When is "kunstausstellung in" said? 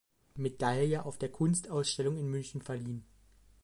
1.29-2.27